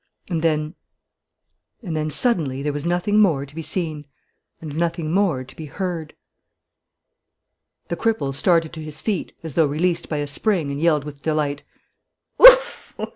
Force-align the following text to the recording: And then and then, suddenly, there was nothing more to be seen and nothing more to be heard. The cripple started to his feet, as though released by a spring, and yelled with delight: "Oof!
And 0.31 0.41
then 0.41 0.73
and 1.83 1.95
then, 1.95 2.09
suddenly, 2.09 2.63
there 2.63 2.73
was 2.73 2.87
nothing 2.87 3.19
more 3.19 3.45
to 3.45 3.53
be 3.53 3.61
seen 3.61 4.07
and 4.59 4.75
nothing 4.75 5.11
more 5.11 5.43
to 5.43 5.55
be 5.55 5.67
heard. 5.67 6.15
The 7.89 7.95
cripple 7.97 8.33
started 8.33 8.73
to 8.73 8.83
his 8.83 8.99
feet, 8.99 9.33
as 9.43 9.53
though 9.53 9.67
released 9.67 10.09
by 10.09 10.17
a 10.17 10.25
spring, 10.25 10.71
and 10.71 10.81
yelled 10.81 11.03
with 11.03 11.21
delight: 11.21 11.61
"Oof! 12.41 12.95